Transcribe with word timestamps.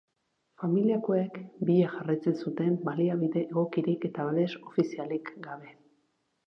Familiakoek 0.61 1.37
bila 1.69 1.91
jarraitzen 1.91 2.39
zuten 2.47 2.81
baliabide 2.89 3.45
egokirik 3.51 4.09
eta 4.13 4.27
babes 4.31 4.51
ofizialik 4.71 5.35
gabe. 5.49 5.77